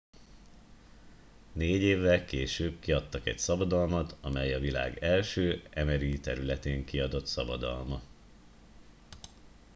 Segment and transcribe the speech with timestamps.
[1.53, 8.01] négy évvel később kiadtak egy szabadalmat amely a világ első mri területén kiadott szabadalma